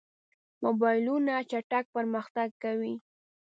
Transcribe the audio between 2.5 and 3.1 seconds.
کوي.